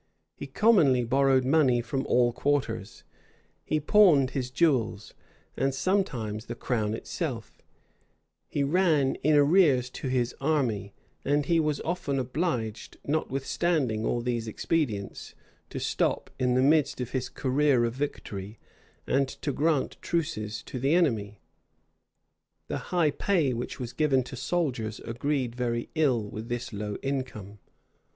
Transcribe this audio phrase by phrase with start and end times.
[0.35, 3.03] He commonly borrowed money from all quarters;
[3.63, 5.13] he pawned his jewels,
[5.55, 7.61] and sometimes the crown itself;[]
[8.49, 14.47] he ran in arrears to his army; and he was often obliged, notwithstanding all these
[14.47, 15.35] expedients,
[15.69, 18.57] to stop in the midst of his career of victory,
[19.05, 21.39] and to grant truces to the enemy.
[22.69, 27.59] The high pay which was given to soldiers agreed very ill with this low income.